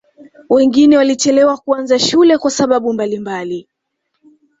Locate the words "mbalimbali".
2.93-3.67